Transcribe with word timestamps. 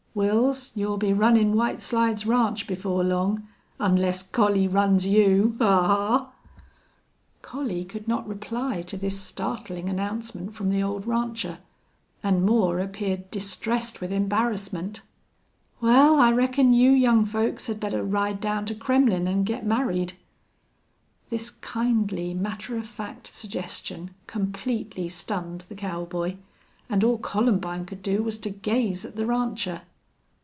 "Wils, 0.13 0.73
you'll 0.75 0.97
be 0.97 1.13
runnin' 1.13 1.55
White 1.55 1.79
Slides 1.79 2.25
Ranch 2.25 2.67
before 2.67 3.01
long, 3.01 3.47
unless 3.79 4.21
Collie 4.21 4.67
runs 4.67 5.07
you. 5.07 5.55
Haw! 5.59 5.87
Haw!" 6.27 6.31
Collie 7.41 7.85
could 7.85 8.09
not 8.09 8.27
reply 8.27 8.81
to 8.81 8.97
this 8.97 9.17
startling 9.17 9.87
announcement 9.87 10.53
from 10.53 10.69
the 10.69 10.83
old 10.83 11.07
rancher, 11.07 11.59
and 12.21 12.45
Moore 12.45 12.79
appeared 12.81 13.31
distressed 13.31 14.01
with 14.01 14.11
embarrassment. 14.11 15.01
"Wal, 15.79 16.19
I 16.19 16.29
reckon 16.33 16.73
you 16.73 16.91
young 16.91 17.23
folks 17.23 17.67
had 17.67 17.79
better 17.79 18.03
ride 18.03 18.41
down 18.41 18.65
to 18.65 18.75
Kremmlin' 18.75 19.29
an' 19.29 19.45
get 19.45 19.65
married." 19.65 20.15
This 21.29 21.49
kindly, 21.49 22.33
matter 22.33 22.75
of 22.75 22.85
fact 22.85 23.27
suggestion 23.27 24.11
completely 24.27 25.07
stunned 25.07 25.61
the 25.69 25.75
cowboy, 25.75 26.35
and 26.89 27.01
all 27.01 27.17
Columbine 27.17 27.85
could 27.85 28.03
do 28.03 28.21
was 28.21 28.37
to 28.39 28.49
gaze 28.49 29.05
at 29.05 29.15
the 29.15 29.25
rancher. 29.25 29.83